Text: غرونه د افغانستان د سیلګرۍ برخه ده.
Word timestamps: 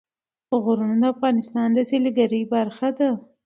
غرونه 0.63 1.07
د 1.09 1.11
افغانستان 1.15 1.67
د 1.73 1.79
سیلګرۍ 1.89 2.41
برخه 2.53 2.89
ده. 2.97 3.09